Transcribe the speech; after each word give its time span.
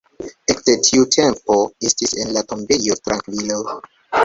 Ekde 0.53 0.73
tiu 0.87 1.03
tempo 1.15 1.59
estis 1.91 2.15
en 2.25 2.33
la 2.39 2.45
tombejo 2.55 2.99
trankvilo. 3.05 3.63